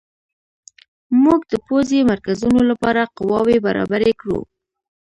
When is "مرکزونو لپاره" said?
2.11-3.09